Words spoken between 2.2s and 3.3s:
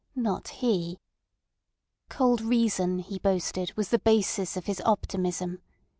reason, he